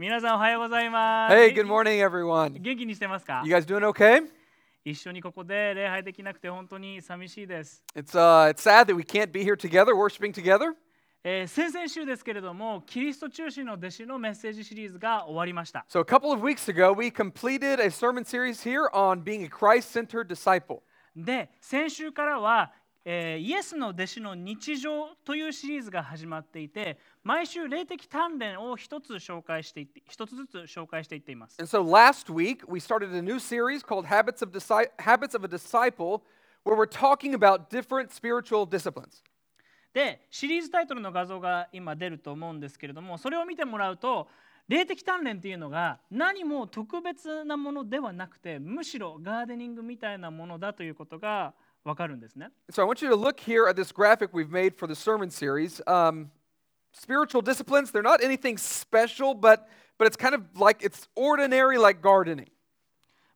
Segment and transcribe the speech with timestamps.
[0.00, 1.34] 皆さんおはようございます。
[1.34, 2.58] Hey, good morning, everyone.
[2.58, 4.22] 元気にしてますか You guys doing okay?
[4.82, 7.84] 一緒にここで礼拝できなくて本当に寂しいです。
[7.94, 10.72] It's uh, it's sad that we can't be here together, worshiping together.
[11.22, 15.84] えー先々週ですけれども、キリスト中心の弟子のメッセージシリーズが終わりました。
[15.90, 20.28] So a couple of weeks ago, we completed a sermon series here on being a Christ-centered
[20.28, 20.78] disciple.
[21.14, 22.72] で、先週からは、
[23.04, 31.56] えーイエスの弟子の日常というシリーズが始まっていて、毎週霊的鍛錬を一つ紹介していって、一つずつ紹介していっています。
[31.58, 34.52] And so last week, we started a new series called Habits of,
[34.98, 36.22] Habits of a Disciple,
[36.64, 39.22] where we're talking about different spiritual disciplines.
[39.92, 44.28] でシリーズタイトルの画像が今出ると思うんですけれどもそれを見てもらうと
[44.68, 52.50] 霊的鍛錬っていうのが何も特別なものではなくてむしろガーデニングみたいなものだということがわかるんですね。
[52.70, 55.80] So I want you to look here at this graphic we've made for the sermon series.
[55.86, 56.30] Um,
[56.92, 62.02] spiritual disciplines, they're not anything special, but, but it's kind of like it's ordinary like
[62.02, 62.48] gardening.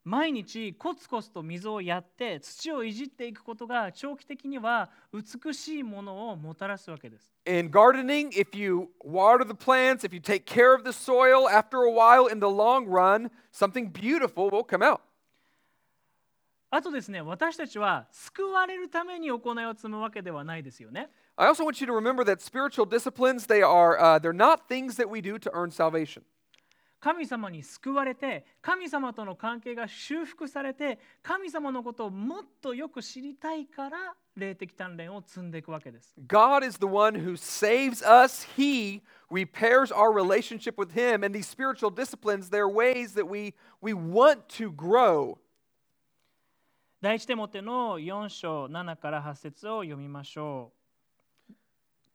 [0.07, 7.33] 毎日コツコツと水をやって土をいじっていくことが長期的には美しいものをもたらすわけです。
[7.47, 11.91] In gardening, if you water the plants, if you take care of the soil, after a
[11.91, 15.01] while in the long run, something beautiful will come out.
[16.75, 21.09] あとですね私たちは救われるために行いを積むわけではないですよね。
[21.37, 25.09] I also want you to remember that spiritual disciplines, they are, uh, they're not things that
[25.09, 26.23] we do to earn salvation.
[26.99, 36.13] 神様に救われて神様との関係が修復されて神様のことをもっとよく知りたいから霊的鍛錬を積んでいくわけです。
[36.27, 38.45] God is the one who saves us.
[38.57, 41.23] He repairs our relationship with Him.
[41.23, 45.37] And these spiritual disciplines, they're ways that we, we want to grow.
[47.05, 50.71] 第一手モての4章7から8節を読みましょ
[51.47, 51.53] う。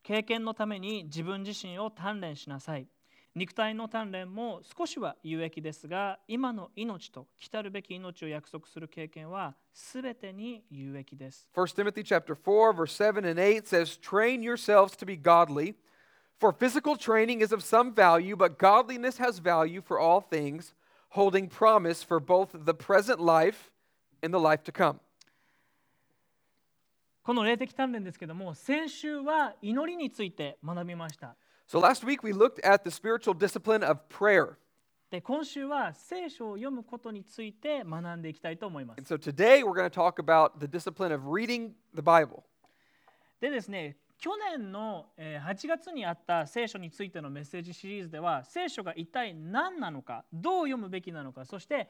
[0.03, 2.89] 経験のために自分自身を鍛錬しなさい。
[3.37, 11.49] 肉体の鍛錬も少しは有益ですが、今の命と来たるべき命を約束する経験はすべてに有益です。
[11.55, 15.77] 1 Timothy chapter 4 verse 7 and 8 says, "Train yourselves to be godly,
[16.41, 20.75] for physical training is of some value, but godliness has value for all things,
[21.11, 23.70] holding promise for both the present life
[24.23, 24.99] and the life to come."
[27.23, 31.37] この霊的鍛錬ですけども先週は祈りについて学びました
[31.69, 34.57] So last week we looked at the spiritual discipline of prayer.
[35.11, 42.03] で今週は聖書を読むことについて学んでいきたいと思いま And す so today we're going to talk about the discipline of reading the
[42.03, 42.43] Bible.
[43.41, 51.89] でですね去年のえー8月にあった聖書についてのメッセージシリーズでは聖書が一体何なのかどう読むべきなのかそして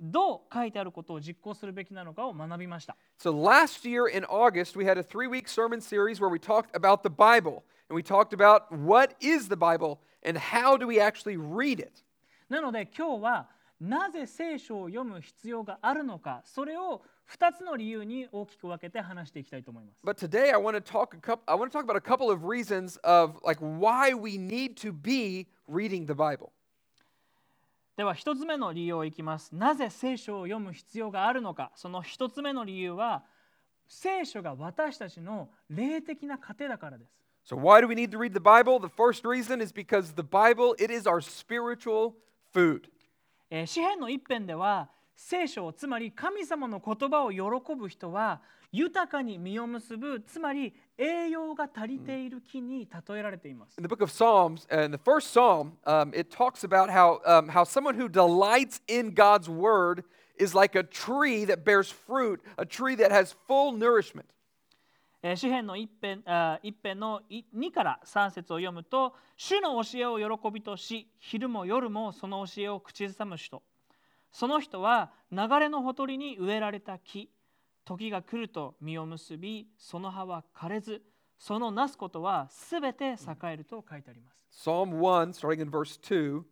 [0.00, 2.96] どう書いてあることを実行するべきなのかを学びました。
[3.18, 7.02] So last year in August, we had a three week sermon series where we talked about
[7.02, 11.36] the Bible and we talked about what is the Bible and how do we actually
[11.36, 12.02] read it.
[12.48, 13.48] なので今日は
[13.80, 20.02] なぜ聖書を読む必要があるのか、それを2つの理由に大きく分けて話していきたいと思います。
[20.04, 22.44] But today I want to talk, a couple, I want to talk about a couple of
[22.44, 26.52] reasons of like why we need to be reading the Bible.
[28.02, 29.54] では一つ目の理由をいきます。
[29.54, 31.70] なぜ聖書を読む必要があるのか。
[31.76, 33.22] その一つ目の理由は
[33.86, 37.12] 聖書が私たちの霊的な糧だからです。
[37.48, 38.80] So why do we need to read the Bible?
[38.80, 42.14] The first reason is because the Bible it is our spiritual
[42.52, 42.90] food.
[43.50, 47.40] えー詩篇の一編では聖書つまり神様の言葉を喜
[47.76, 53.78] ぶ人は豊かに実を結ぶつまり栄養が足りている木に例えられています。
[53.78, 57.48] In the book of Psalms, uh, in the first psalm, um, it talks about how, um,
[57.50, 60.04] how someone who delights in God's word
[60.38, 64.24] is like a tree that bears fruit, a tree that has full nourishment.
[65.24, 73.62] えー詩篇の一編あ一編のい2から3節を読むと「主の教えを喜びとし昼も夜もその教えを口ずさむ人」
[74.32, 77.30] その人は流れのほとりに植えられた木
[77.84, 81.02] 時が来ると実を結びその葉は枯れず
[81.38, 83.16] そのなすことはすべて栄
[83.52, 84.42] えると書いてあります。
[84.52, 86.44] Psalm 1, starting in verse 2,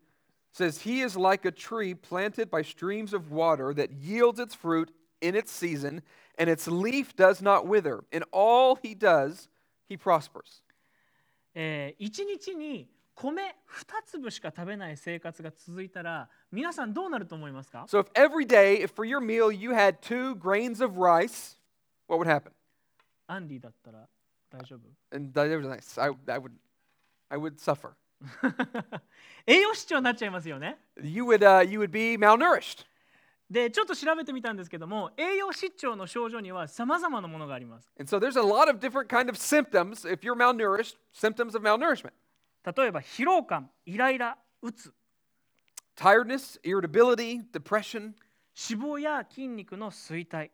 [0.53, 4.91] says, He is like a tree planted by streams of water that yields its fruit
[5.21, 6.03] in its season,
[6.39, 8.05] and its leaf does not wither.
[8.11, 9.49] In all he does,
[9.89, 10.63] he prospers.
[11.55, 12.89] えー一日に
[13.21, 21.59] 米2粒しか食べない生活が続いたら皆さんどうなると思いますか So if every day, if for your meal you had two grains of rice,
[22.09, 22.53] what would happen?
[23.27, 24.09] アンディだったら
[24.51, 24.81] 大丈夫
[25.15, 26.01] And that was nice.
[26.01, 26.53] I, I would,
[27.29, 27.93] I would suffer.
[29.47, 30.79] 栄養失調になっちゃいますよね。
[31.03, 32.87] You would, uh, you would be malnourished.
[33.51, 37.93] でちょっと調べてみたんですけども栄養失調の症状にはさまざまなものがあります。
[37.99, 40.11] And so there's a lot of different kind of symptoms.
[40.11, 42.13] If you're malnourished, symptoms of malnourishment.
[42.65, 44.93] 例えば疲労感、イライラ、うつ、
[45.97, 48.15] tiredness, irritability, depression,
[48.55, 50.51] 脂肪や筋肉の衰退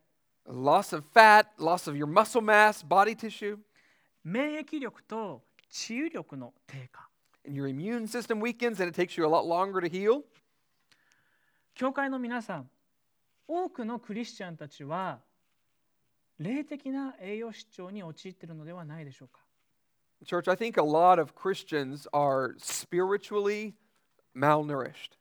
[0.46, 3.58] loss of fat, loss of your muscle mass, body tissue,
[4.24, 7.08] 免疫力と治癒力の低下
[7.46, 10.22] and your immune system weakens and it takes you a lot longer to heal.
[11.74, 12.70] 教会の皆さん
[13.46, 15.20] 多くのクリスチャンたちは
[16.38, 19.40] 霊的な栄養失調に陥っているのではないでしょうか
[20.24, 23.74] Church, I think a lot of Christians are spiritually
[24.34, 25.16] malnourished.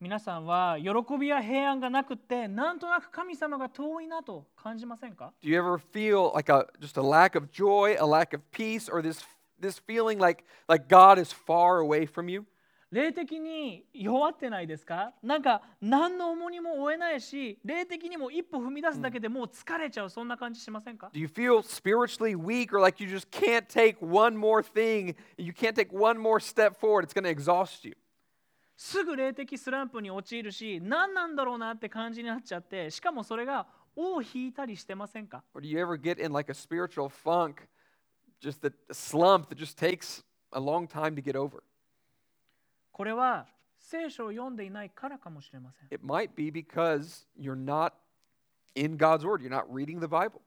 [0.00, 8.42] 皆さんは喜びや平安がなくてなんとなく神様が遠いなと感じませんか Do you ever feel like a just a lack of joy, a lack of
[8.50, 9.24] peace or this
[9.60, 12.44] this feeling like like God is far away from you?
[12.92, 25.16] 霊的に弱ってないですかなんか何の重荷も負えないし霊的にも一歩踏み出すだけでもう疲れちゃうそんな感じしませんか Do you feel spiritually weak or like you just can't take one more thing?
[25.38, 27.04] You can't take one more step forward.
[27.04, 27.96] It's going to exhaust you.
[28.76, 33.66] すぐ霊的スランプに陥るし何なんだろうなって感じになっちゃってしかもそれが
[33.96, 37.68] 尾を引いたりしてませんか Or do you ever get in like a spiritual funk,
[38.40, 40.22] just the slump that just takes
[40.52, 41.62] a long time to get over?
[42.92, 43.46] これは
[43.78, 47.92] 聖書を読んでいないからかもしれません It might be because you're not
[48.74, 50.40] in God's Word, you're not reading the Bible.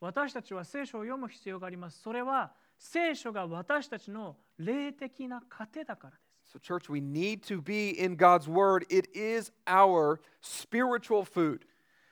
[0.00, 8.84] 私たちは聖書を読む必要がありますそれは聖書が私たちの霊的な糧だからです So, church, we need to be in God's Word.
[8.90, 11.60] It is our spiritual food.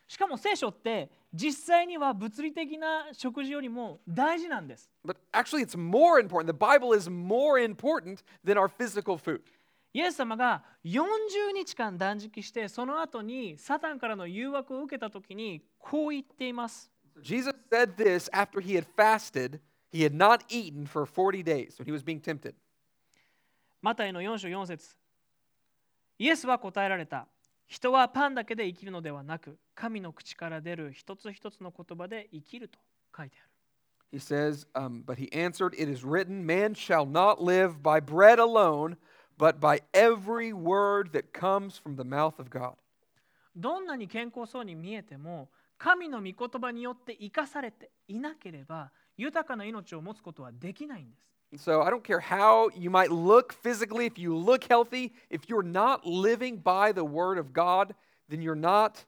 [0.08, 6.46] しかも聖書って実際には物理的な食事よりも大事なんです But actually, it's more important.
[6.46, 9.40] The Bible is more important than our physical food.
[9.94, 16.90] イエス様が40日間断食してその後にサタンからの誘惑を受けた時にこう言っています
[17.20, 19.60] Jesus said this after he had fasted.
[19.90, 22.54] He had not eaten for 40 days when he was being tempted.
[23.82, 24.96] マタイの4章4節
[26.18, 27.26] イエスは答えられた
[27.66, 32.78] 人はパンだけで生きるのではなく神の口から出る一つ一つの言葉で生きると
[33.14, 33.48] 書いてある
[34.12, 38.38] He says, um, But he answered, It is written, Man shall not live by bread
[38.38, 38.98] alone,
[39.42, 42.74] but by every word that comes from the mouth of God.
[43.56, 55.48] どんなに健康そうに見えても神の御言葉によって生かされていなければ豊かな命を持つことはできないんです so I don't care how you might look physically, if you look healthy, if
[55.48, 57.94] you're not living by the word of God,
[58.30, 59.04] then you're not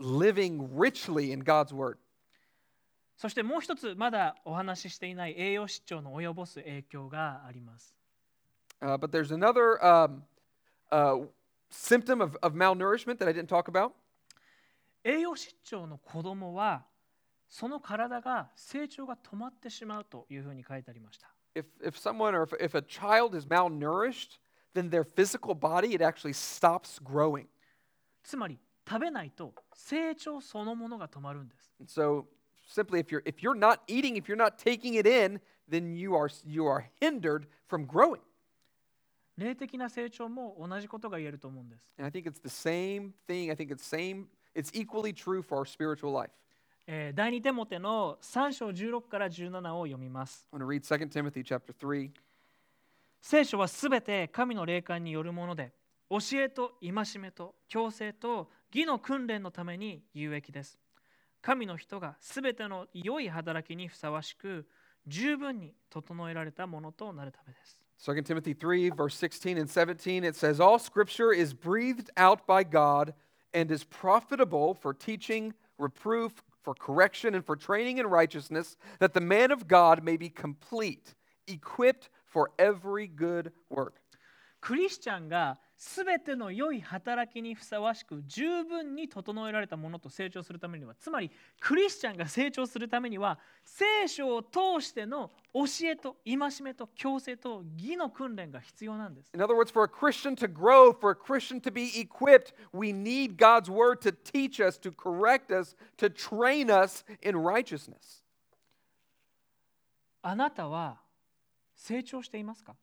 [0.00, 1.98] living richly in God's word.
[3.18, 7.95] そしてもう一つまだお話ししていない栄養失調の及ぼす影響があります。
[8.82, 10.22] Uh, but there's another um,
[10.90, 11.16] uh,
[11.70, 13.94] symptom of, of malnourishment that I didn't talk about.
[21.54, 24.38] If if someone or if, if a child is malnourished,
[24.74, 27.46] then their physical body, it actually stops growing.
[28.22, 31.72] つまり食べないと成長そのものが止まるんです。
[31.78, 32.26] And so
[32.68, 36.14] simply if you're if you're not eating, if you're not taking it in, then you
[36.14, 38.20] are you are hindered from growing.
[39.36, 41.94] 霊的な成長も同じことが言えると思うんです。
[41.98, 43.50] And I think it's the same thing.
[43.50, 46.30] I think it's same it's equally true for our spiritual life.
[46.86, 50.46] えー第2テモテの3章16から17を読みます。
[50.52, 52.10] I want to read 2 Timothy chapter 3.
[53.20, 55.72] 聖書はすべて神の霊感によるもので
[56.08, 60.78] 教えと戒めと強制と義の訓練のために有益です
[61.42, 64.68] 神の人がすべての良い働きにふさわしく
[65.08, 73.14] 十分に整えられたものとなるためです2 Timothy 3, verse 16 and 17, it says, All scripture is breathed out by God
[73.54, 79.20] and is profitable for teaching, reproof, for correction, and for training in righteousness, that the
[79.20, 81.14] man of God may be complete,
[81.46, 83.94] equipped for every good work.
[84.60, 102.54] クリスチャンがすべての良い働きにふさわしく十分に整えられたものと成長するためにはつまりクリスチャンが成長するためには聖書を通しての教えと戒めと強制と義の訓練が必要なんです In other words, for a Christian to grow, for a Christian to be equipped,
[102.72, 108.24] we need God's word to teach us, to correct us, to train us in righteousness.
[110.22, 110.98] あなたは
[111.74, 112.74] 成長していますか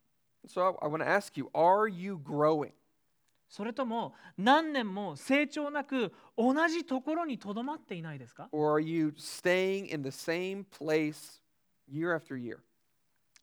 [0.47, 2.71] So I, I want to ask you, are you growing?
[3.49, 11.39] それとも何年も成長なく同じところにとどまっていないですか Or are you staying in the same place
[11.87, 12.57] year after year?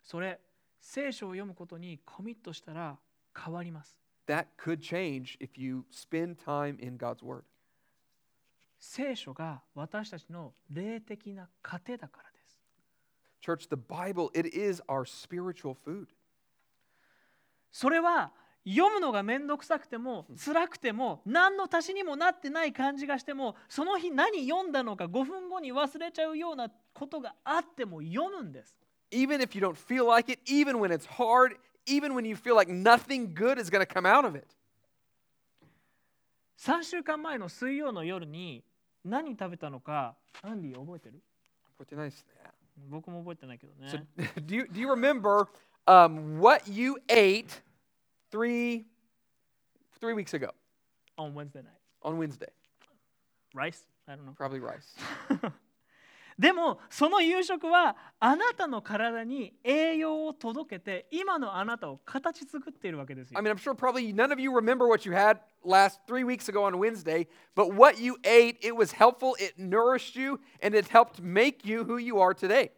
[0.03, 0.41] それ、
[0.81, 2.99] 聖書を読むことにコミットしたら
[3.39, 3.97] 変わります。
[4.27, 7.43] That could change if you spend time in God's Word.
[8.81, 12.61] 聖書が私たちの霊的な糧だからです。
[13.41, 16.09] Church, the Bible, it is our spiritual food.
[17.73, 18.33] それは
[18.67, 28.77] 読むのが面倒くさくても辛くても何の足しにもなってない感じがしてもその日何読んだのか5分後に忘れちゃうようなことがあっても読むんです。
[29.11, 32.71] Even if you don't feel like it, even when it's hard, even when you feel like
[32.71, 34.47] nothing good is going to come out of it.
[36.59, 38.63] 3週間前の水曜の夜に
[39.03, 41.23] 何食べたのかアンディ覚えてる
[42.89, 43.89] 僕も覚えてないけどね。
[44.17, 45.49] So, do you, do you remember
[45.87, 47.61] um, what you ate
[48.31, 48.85] three,
[50.01, 50.51] three weeks ago.
[51.19, 51.81] On Wednesday night.
[52.03, 52.47] On Wednesday.
[53.55, 53.83] Rice?
[54.09, 54.33] I don't know.
[54.33, 54.95] Probably rice.
[56.41, 63.39] でもその夕食はあなたの体に栄養を届けて今のあなたを形作っているわけですよ。
[63.39, 66.65] I mean, I'm sure probably none of you remember what you had last three weeks ago
[66.65, 71.21] on Wednesday, but what you ate, it was helpful, it nourished you, and it helped
[71.21, 72.71] make you who you are today.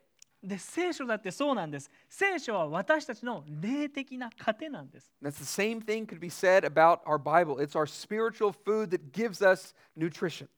[0.42, 1.90] で聖書だってそうなんです。
[2.08, 5.12] 聖書は私たちの霊的な糧なんです。
[5.22, 7.60] That's the same thing could be said about our Bible.
[7.60, 10.48] It's our spiritual food that gives us nutrition.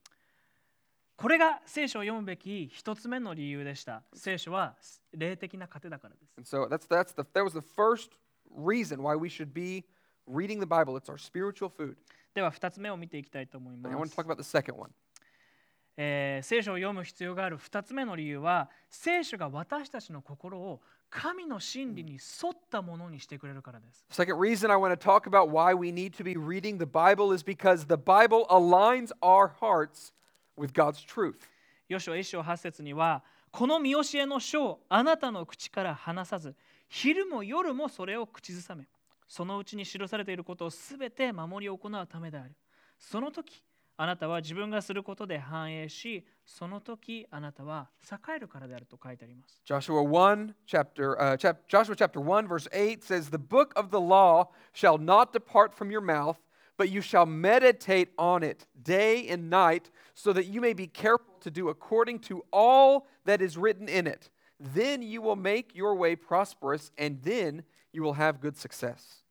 [1.17, 4.03] これが聖書を読むべき一つ目の理由でした。
[4.15, 4.75] 聖書は
[5.13, 6.57] 霊的な糧だからです。
[6.57, 8.11] And so that's, that's the, that was the first
[8.57, 9.85] reason why we should be
[10.27, 10.97] reading the Bible.
[10.97, 11.97] It's our spiritual food.
[12.35, 14.25] では2つ目を見ていきたいと思い And I ま want to す talk。
[14.25, 14.91] about the second one.
[15.97, 24.05] えー聖書を読む必要がある2つ目の理由は聖書が私たちの心を神の真理に沿ったものにしてくれるからです。
[24.11, 27.45] Second reason I want to talk about why we need to be reading the Bible is
[27.45, 30.13] because the Bible aligns our hearts
[30.57, 31.37] with God's truth.
[31.89, 33.23] ヨシュア一章八節には
[33.53, 36.57] この見教えの書をあなたの口から離さず
[36.89, 38.89] 昼も夜もそれを口ずさめ
[39.29, 42.55] そのうちに記されていることをすべて守り行うためである
[42.99, 43.63] その時
[43.97, 49.63] あなたは自分がすることで繁栄し、その時あなたは栄えるからであると書いてあります。
[49.65, 54.99] Joshua 1, chapter,、uh, chap Joshua chapter 1, verse 8 says, The book of the law shall
[54.99, 56.39] not depart from your mouth,
[56.77, 61.35] but you shall meditate on it day and night, so that you may be careful
[61.41, 64.29] to do according to all that is written in it.
[64.59, 69.24] Then you will make your way prosperous, and then you will have good success.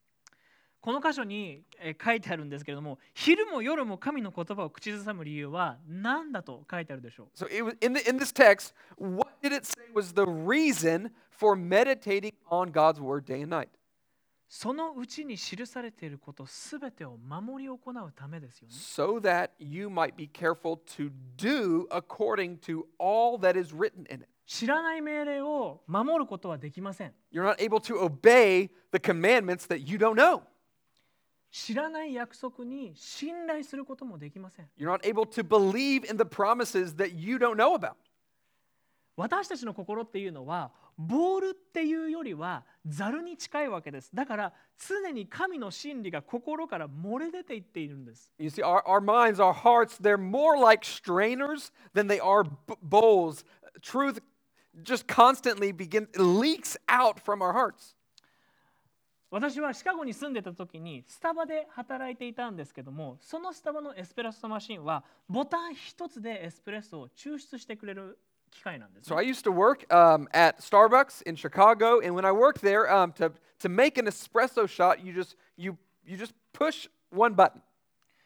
[0.84, 10.24] この箇所にえー書いてあるんですけれども昼も夜も神の言葉を口ずさむ理由は何だと書いてあるでしょう So it was in, the, in this text, what did it say was the
[10.26, 13.70] reason for meditating on God's word day and night?
[14.50, 24.06] そのうちに記されていることすべてを守り行うためですよね So that you might be careful to do according to all that is written
[24.14, 24.28] in it.
[24.46, 30.42] 知らない命令を守ることはできません You're not able to obey the commandments that you don't know.
[31.54, 37.94] 知らない約束に信頼することもできません You're not able to believe in the promises that you don't know about.
[39.16, 52.44] 私たちの心っていうのはボールっていうよりはザルに近いわけですだから常に神の真理が心から漏れ出ていっているんです You see, our, our minds, our hearts, they're more like strainers than they are
[52.82, 53.46] bowls.
[53.84, 54.20] Truth
[54.82, 57.96] just constantly begin leaks out from our hearts.
[59.34, 68.20] 私はシカゴに住んでた時にスタバで働いていたんですけどもそのスタバのエスプレッソマシンはボタン一つでエスプレッソを抽出してくれる
[68.52, 73.12] 機械なんですね、So I used to work um, at Starbucks in Chicago, and when I worked there, um,
[73.14, 75.76] to to make an espresso shot, you just you
[76.06, 77.64] you just push one button.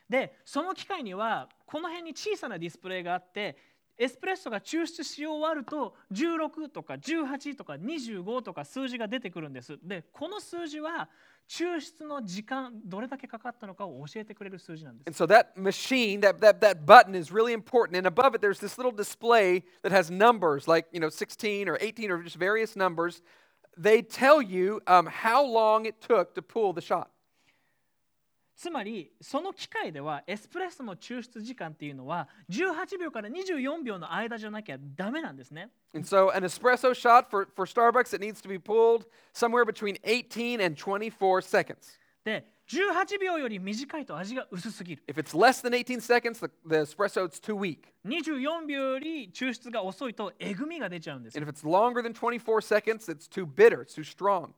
[0.09, 3.55] でその機械にはこの辺に小さなディスプレイがあって
[3.97, 11.09] エスプレッソが抽出し終わると16とか18とか25とか数字が出てくるんですでこの数字は
[11.49, 15.07] 抽出の時間どれだけかかったのかを教えてくれる数字なんです。
[15.07, 17.97] And so that machine, that, that, that button is really important.
[17.97, 21.77] And above it, there's this little display that has numbers like, you know, 16 or
[21.79, 23.21] 18 or just various numbers.
[23.77, 27.09] They tell you um, how long it took to pull the shot.
[28.57, 39.63] つまりその機械ではエスプレッソの抽出時間っていうのは18秒から24秒の間じゃなきゃダメなんですね And so an espresso shot for, for Starbucks, it needs to be pulled somewhere
[39.63, 41.99] between 18 and 24 seconds.
[42.25, 47.93] で18秒より短いと味が薄すぎる If it's less than 18 seconds, the, the espresso it's too weak.
[48.05, 54.49] 24秒より抽出が遅いとえぐみが出ちゃうんです And if it's longer than 24 seconds, it's too bitter, it's too strong.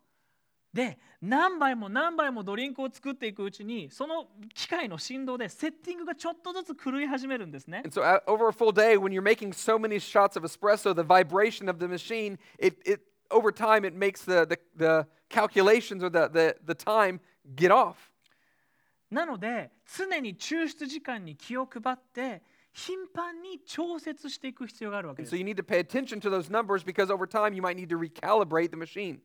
[0.74, 10.44] で何杯も何杯もドリンクを作っていくうちにその機械の振動でセッティングがちょっとずつ狂い始めるんですね And so uh, over a full day, when you're making so many shots of
[10.44, 15.08] espresso, the vibration of the machine, it, it over time it makes the, the, the
[15.30, 17.20] calculations or the, the, the time
[17.56, 18.12] get off.
[19.10, 27.28] なので常に抽出時間に気を配って頻繁に調節していく必要があるわけ And で so す you need to pay attention to those numbers because over
[27.28, 29.20] time you might need to recalibrate the machine.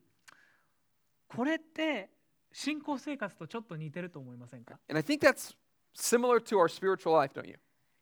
[1.29, 2.11] これって
[2.53, 5.55] 信仰生活とちょっと似てると思いませんか And I think that's
[5.95, 7.57] similar to our spiritual life, don't you?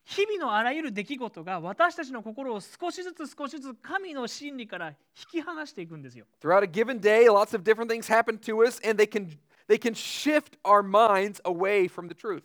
[0.04, 4.94] 日々のあらゆる出来事が私たちの心を少しずつ少しずつ神の真理から引
[5.30, 6.26] き離していくんですよ。
[6.42, 9.38] Throughout a given day, lots of different things happen to us, and they can
[9.68, 12.42] they can shift our minds away from the truth.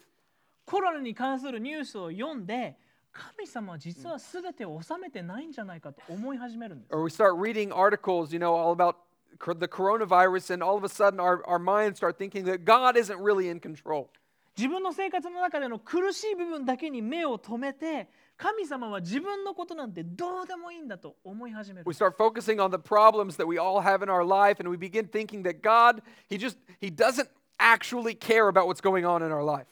[0.66, 2.78] コロナに関するニュースを読んで
[3.12, 6.94] 神様は実は全てを収めてないんじゃないかと思い始めるんです。
[6.94, 8.96] Or we start reading articles, you know, all about
[9.38, 13.20] the coronavirus, and all of a sudden our, our minds start thinking that God isn't
[13.20, 14.10] really in control.
[14.58, 21.94] 自分の生活の中での苦しい部分だけに目を留めて神様は自分のことなんてどうでもいいんだと思い始める We。
[21.94, 25.44] start focusing on the problems that we all have in our life, and we begin thinking
[25.44, 27.30] that God, He just He doesn't
[27.60, 29.68] actually care about what's going on in our life.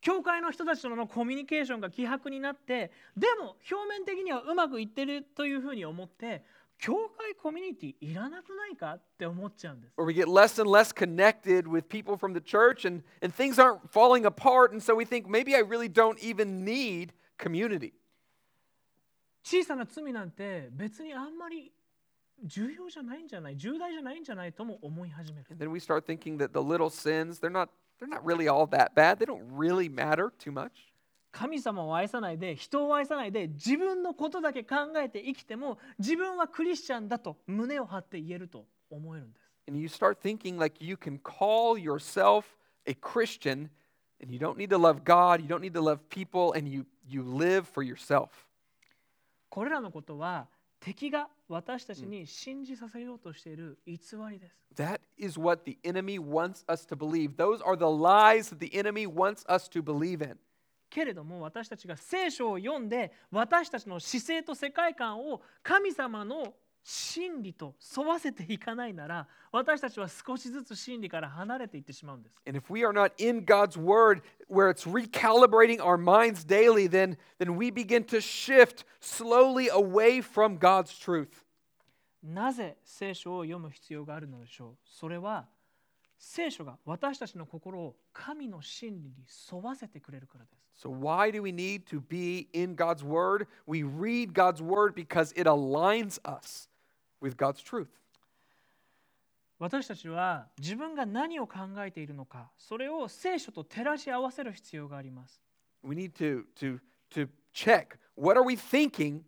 [0.00, 6.44] 教会の人たちとのコミュニケーションが希薄になってでも表面的にはうまくいってるというふうに思って
[6.78, 9.94] 教会コミュニティいらなくないかって思っちゃうんです。
[9.96, 13.80] Or we get less and less connected with people from the church and, and things aren't
[13.90, 17.92] falling apart, and so we think maybe I really don't even need community.
[19.42, 21.72] 小さな罪なんて別にあんまり
[22.44, 25.46] 重要じゃないんじゃない、重大じゃないんじゃないとも思い始める。
[25.50, 28.94] And then we start thinking that the little sins, they're not, they're not really all that
[28.94, 30.92] bad, they don't really matter too much.
[31.30, 39.48] 神様を愛さないで人を愛さないで自分のことだけ考えて生きても自分はクリスチャンだと胸を張って言えると思えるんです。
[39.68, 42.56] And you start thinking like you can call yourself
[42.86, 43.68] a Christian,
[44.22, 46.86] and you don't need to love God, you don't need to love people, and you,
[47.06, 48.28] you live for yourself.
[49.50, 50.48] これらのことは
[50.80, 53.98] 敵が私たちに信じさせようとしている偽
[54.30, 54.56] りです。
[54.76, 57.36] That is what the enemy wants us to believe.
[57.36, 60.38] Those are the lies that the enemy wants us to believe in.
[60.90, 72.36] けれども私たちが聖書を読んで私たちの姿勢と世界観を神様の真理と沿わせていかないなら私たちは少しずつ真理から離れていってしまうんです。
[72.46, 77.56] And if we are not in God's word, where it's recalibrating our minds daily, then, then
[77.56, 81.44] we begin to shift slowly away from God's truth.
[82.22, 85.46] なぜ聖書を読む必要があるのでしょうそれは
[86.18, 89.14] 聖書が私たちの心を神の真理に
[89.50, 90.86] 沿わせてくれるからです。
[90.86, 93.46] So, why do we need to be in God's word?
[93.66, 96.68] We read God's word because it aligns us
[97.20, 97.88] with God's truth.
[99.60, 105.40] 私たちは自分が何を考えているのかそれを聖書と照らし合わせる必要があります。
[105.82, 109.22] We need to, to, to check what are we thinking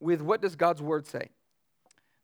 [0.00, 1.30] with what does God's word say?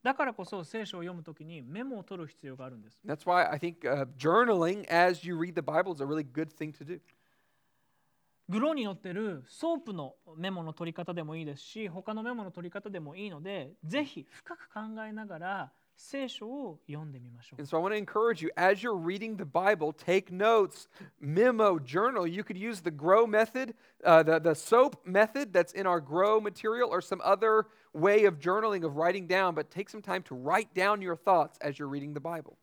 [0.03, 3.01] だからこそ聖書を読むときにメモを取る必要があるんです。
[3.07, 6.73] That's why I think uh, journaling as you read the Bible is a really good thing
[6.73, 7.01] to do.
[8.49, 15.73] GROW に載ってる SOAP のメモの取り方でもいいですし他のメモの取り方でもいいのでぜひ深く考えながら
[17.59, 20.89] And so I want to encourage you, as you're reading the Bible, take notes,
[21.21, 22.27] memo, journal.
[22.27, 23.75] You could use the grow method,
[24.05, 28.39] uh, the, the soap method that's in our grow material, or some other way of
[28.39, 31.89] journaling, of writing down, but take some time to write down your thoughts as you're
[31.89, 32.59] reading the Bible.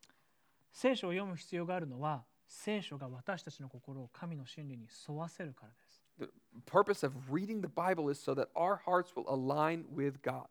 [6.17, 6.29] The
[6.65, 10.47] purpose of reading the Bible is so that our hearts will align with God.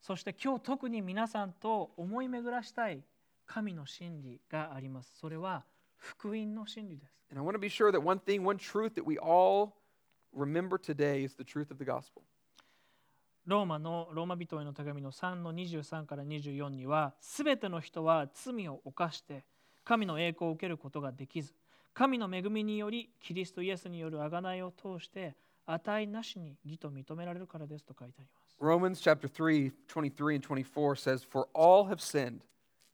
[0.00, 3.02] そして今日特に皆さんと思い巡らしたい
[3.46, 5.16] 神の真理があります。
[5.18, 5.64] それは
[5.96, 7.18] 福音の真理です。
[7.30, 9.72] And I want to be sure that one thing, one truth that we all
[10.34, 12.22] remember today is the truth of the gospel.
[13.46, 19.44] ローマのローマ人への手紙の3の23から24にはすべての人は罪を犯して
[19.84, 21.54] 神の栄光を受けることができず
[21.94, 25.34] 神の恵みによりキリストイエスによる贖いを通して
[25.64, 28.47] 値なしに義と認められるからですと書いてあります。
[28.60, 32.44] Romans chapter 3, 23 and 24 says, For all have sinned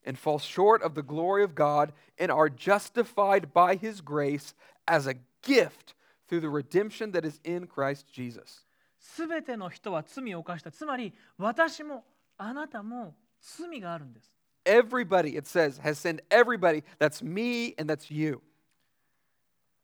[0.04, 4.54] and fall short of the glory of God and are justified by his grace
[4.86, 5.94] as a gift
[6.28, 8.64] through the redemption that is in Christ Jesus.
[8.98, 10.70] すべての人は罪を犯した。
[10.70, 12.04] つまり私も
[12.38, 14.34] あなたも罪があるんです。
[14.64, 16.82] Everybody, it says, has sinned everybody.
[16.98, 18.40] That's me and that's you.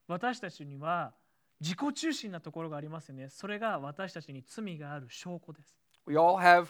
[0.09, 1.12] 私たちには
[1.61, 3.29] 自己中心なところがありますよね。
[3.29, 5.77] それが私たちに罪がある証拠です。
[6.07, 6.68] We all have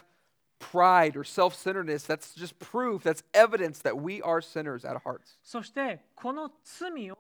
[0.59, 2.07] pride or self centeredness.
[2.07, 5.39] That's just proof, that's evidence that we are sinners at hearts.
[5.43, 7.17] そしてこの罪を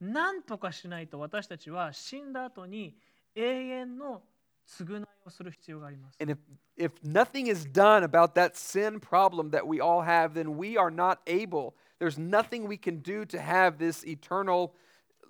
[0.00, 2.96] 何とかしないと私たちは死んだ後に
[3.34, 4.22] 永遠の
[4.66, 6.16] 償いをする必要があります。
[6.20, 6.38] And if,
[6.76, 10.90] if nothing is done about that sin problem that we all have, then we are
[10.90, 14.72] not able, there's nothing we can do to have this eternal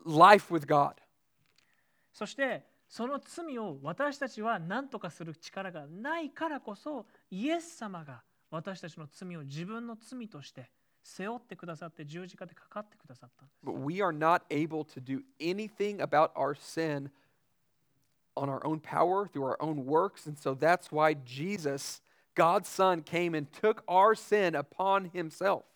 [0.04, 0.94] life with God.
[2.18, 10.68] そしてその罪を私たちは何とかする力がないからこそイエス様が私たちの罪を自分の罪として
[11.00, 13.60] 背負ってくださって十字架でかかってくださったんです。
[13.64, 17.08] But we are not able to do anything about our sin
[18.34, 22.00] on our own power, through our own works, and so that's why Jesus,
[22.34, 25.67] God's Son, came and took our sin upon Himself.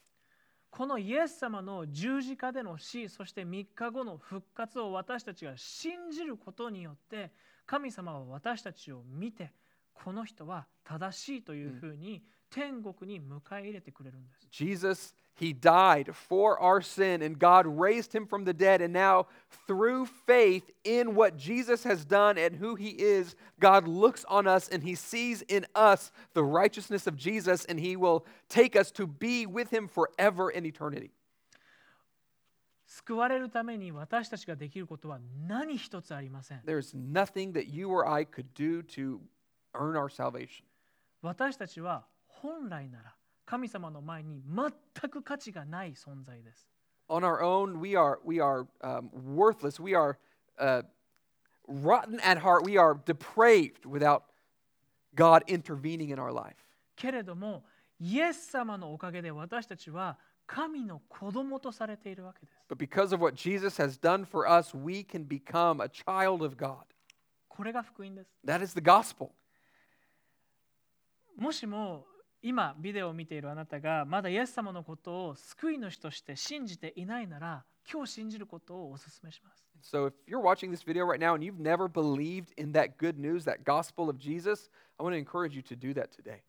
[0.72, 7.30] このイエス様の十字架での死そして3日後の復活を私たちが信じることによって
[7.66, 9.52] 神様は私たちを見て
[9.92, 14.48] この人は正しいというふうに天国に迎え入れてくれるんです。
[14.50, 18.83] Jesus, He died for our sin, and God raised him from the dead.
[18.83, 19.27] And now,
[19.66, 24.68] through faith in what Jesus has done and who he is, God looks on us
[24.68, 29.07] and he sees in us the righteousness of Jesus, and he will take us to
[29.07, 31.11] be with him forever in eternity.
[32.85, 35.18] 救われるために私たちができることは
[35.49, 36.61] 何一つありません。
[36.66, 39.18] There's nothing that you or I could do to
[39.73, 40.66] earn our salvation.
[43.44, 46.68] 神様の前に全く価値がない存在です。
[47.09, 49.81] On our own, we are, we are um, worthless.
[49.81, 50.16] We are
[50.59, 50.83] uh,
[51.66, 52.64] rotten at heart.
[52.64, 54.22] We are depraved without
[55.14, 56.57] God intervening in our life.
[56.96, 57.64] けれども
[57.98, 62.59] イエス様のおかげで私たちは神の子供とされているわけです。
[62.68, 66.78] But because of what Jesus has done for us, we can become a child of God.
[67.48, 68.31] これが福音です。
[68.44, 69.31] That is the gospel.
[71.37, 72.07] もしも
[72.42, 79.64] 今ビデオを見ているあなたがまだイエス様のことを救い主として信じていないなら今日信じることをお勧めします。
[79.83, 83.44] So if you're watching this video right now and you've never believed in that good news,
[83.44, 86.42] that gospel of Jesus, I want to encourage you to do that today.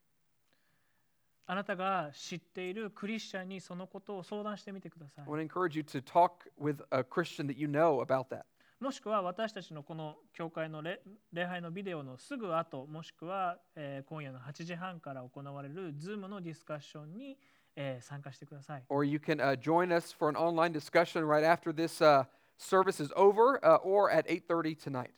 [1.46, 5.30] あなたが知っているクリスチャンにそのことを相談してみてください I。
[5.30, 8.46] want to encourage you to talk with a Christian that you know about that.
[8.84, 11.00] もしくは私たちのこの教会の礼
[11.32, 17.38] 礼拝のビデオのすぐ後もしくは、えー今夜の8時半から行われる Zoom のディスカッションに、
[17.78, 18.84] えー参加してください。
[18.90, 22.26] Or you can uh, join us for an online discussion right after this uh,
[22.58, 25.12] service is over uh, or at 8.30 tonight.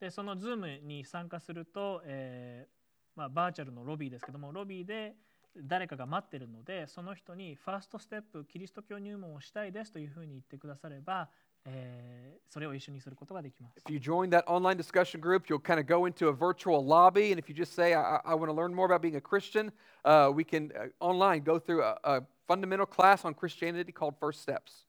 [0.00, 2.68] でその Zoom に参加すると、えー
[3.14, 5.14] まあ、バーチャルのロビーですけどもロビーで
[5.56, 11.28] 誰かが待ってるのでその人にファーストステップキリスト教入門をしたいですというふうに言ってくだされば、
[11.64, 12.18] えー
[12.50, 13.78] それを一緒にすることができます。
[13.86, 17.30] If you join that online discussion group, you'll kind of go into a virtual lobby.
[17.30, 19.70] And if you just say, I, I want to learn more about being a Christian,
[20.04, 24.40] uh, we can uh, online go through a, a fundamental class on Christianity called First
[24.40, 24.86] Steps.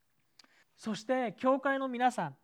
[0.78, 2.36] そして教会の皆さん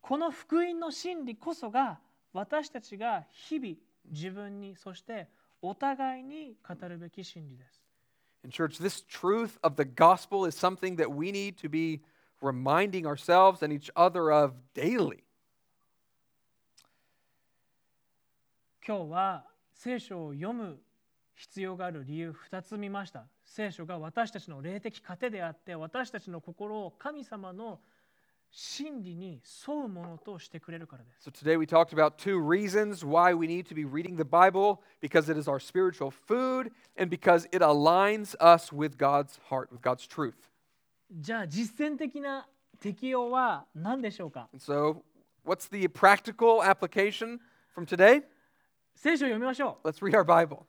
[0.00, 1.98] この福音の真理こそが
[2.32, 3.74] 私たちが日々
[4.08, 5.26] 自分にそして
[5.60, 7.82] お互いに語るべき真理です。
[8.44, 12.00] In church, this truth of the gospel is something that we need to be
[12.40, 15.24] reminding ourselves and each other of daily.
[18.86, 20.78] 今日は聖書を読む
[21.36, 23.24] 必要がある理由2つ見ました。
[23.44, 27.80] 聖書が私たちの霊的糧であって私たちの心を神様の
[28.50, 31.28] 真理に沿うものとしてくれるからです。
[31.28, 35.30] So today we talked about two reasons why we need to be reading the Bible because
[35.30, 40.06] it is our spiritual food and because it aligns us with God's heart, with God's
[40.06, 40.49] truth.
[41.10, 42.46] じゃあ実践的な
[42.78, 45.02] 適用は何でしょうか so,
[45.44, 47.38] what's the practical application
[47.74, 48.22] from today?
[48.94, 49.88] 聖書を読みましょう。
[49.88, 50.60] Let's read our Bible.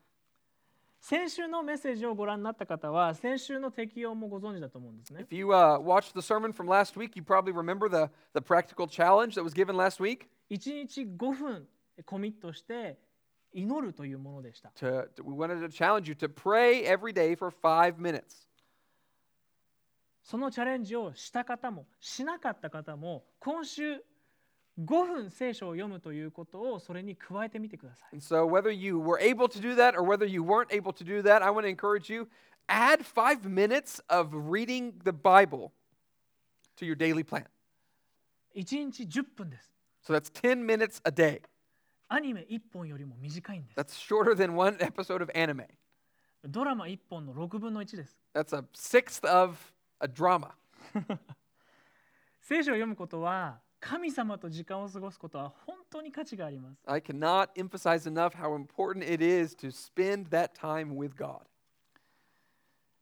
[1.00, 5.26] 先週のメッセージをご覧になった方は先週の適用もご存知だと思うんですね。
[5.30, 9.34] If you uh, watched the sermon from last week, you probably remember the, the practical challenge
[9.36, 10.28] that was given last week.
[10.52, 11.68] 1日5分
[12.06, 12.98] コミットして
[13.52, 14.72] 祈るというものでした。
[14.80, 18.48] To, to- we wanted to challenge you to pray every day for five minutes.
[20.32, 23.98] そのチャレンジをした方もしなかった方も今週
[24.80, 28.10] 5分聖書を読むということをそれに加えてみてください。
[28.14, 31.22] And so whether you were able to do that or whether you weren't able to do
[31.22, 32.30] that, I want to encourage you
[32.70, 35.74] add 5 minutes of reading the Bible
[36.78, 37.44] to your daily plan.
[38.56, 39.76] 1日10分です。
[40.02, 41.42] So that's 10 minutes a day.
[42.08, 43.78] アニメ1本よりも短いんです。
[43.78, 45.66] That's shorter than one episode of anime.
[46.46, 48.18] ドラマ1本の6分の1です。
[48.34, 49.58] That's a sixth of
[50.02, 50.52] a drama.
[52.42, 56.82] 聖書を読むことは神様と時間を過ごすことは本当に価値があります。
[56.86, 61.42] I cannot emphasize enough how important it is to spend that time with God.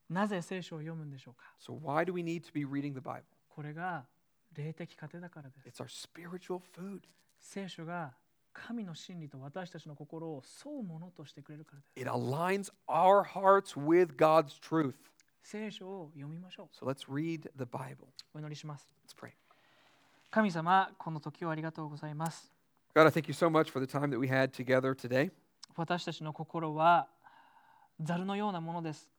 [0.09, 3.23] なぜ聖書を読むんでしょうか So, why do we need to be reading the Bible?
[3.47, 4.05] これが
[4.53, 5.67] 霊的糧だからです。
[5.67, 7.01] It's our spiritual food.
[7.39, 8.13] 聖書が
[8.51, 11.99] 神の真理と私たちの心をそうものとしてくれるからです。
[11.99, 14.95] It aligns our hearts with God's truth.
[15.41, 16.75] 聖書を読みましょう。
[16.75, 18.07] So, let's read the Bible.
[18.33, 18.87] お祈りします。
[19.07, 19.31] Let's pray.
[20.31, 22.51] 神様、この時をありがとうございます。
[22.93, 25.31] God, I thank you so much for the time that we had together today.
[25.75, 27.07] 私たちの心は
[28.01, 29.09] ザルのようなものです。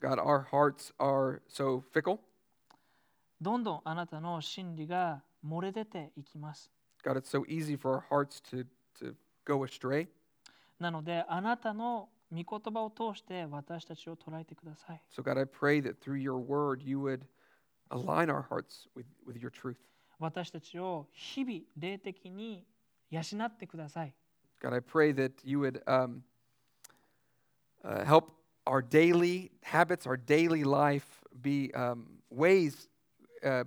[0.00, 2.18] God, our hearts are so fickle.
[3.40, 6.70] どんどんあなたの真理が漏れ出ていきます。
[7.04, 8.66] God, it's so easy for our hearts to,
[8.98, 10.08] to go astray.
[10.78, 15.02] なので、あなたの御言葉を通して私たちを捉えてください。
[15.10, 17.22] So God, I pray that through your word you would
[17.90, 19.76] align our hearts with, with your truth.
[20.18, 22.66] 私たちを日々霊的に
[23.10, 24.14] 養ってください。
[24.60, 26.22] God, I pray that you would um,
[27.84, 28.32] uh, help
[28.66, 32.88] our daily habits, our daily life be um, ways
[33.44, 33.64] uh,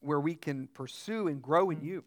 [0.00, 1.84] where we can pursue and grow in mm.
[1.84, 2.04] you.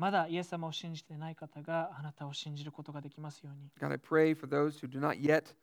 [0.00, 3.70] まだイエス様を信じていない方があなたを信じることができますように。
[3.78, 5.54] God, I pray for those who do not yet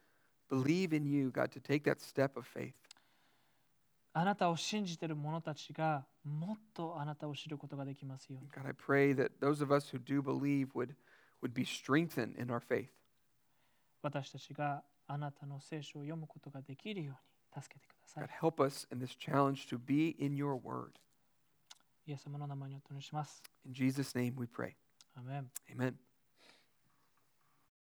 [0.47, 2.73] believe in you, God, to take that step of faith.
[4.13, 8.51] あなたを信じている者たちがもっとあなたを知ることができますように。
[8.51, 10.93] God, I pray that those of us who do believe would,
[11.41, 12.89] would be strengthened in our faith.
[14.03, 17.17] 私たちがあなたの聖書を読むことができるよ
[17.55, 18.29] うに助けてくださ God, い。
[18.39, 20.91] help us in this challenge to be in your word.
[22.07, 23.43] イエス様の名前によってお願いします。
[23.65, 24.73] In Jesus' name we pray.
[25.17, 25.49] Amen.
[25.69, 26.06] Amen.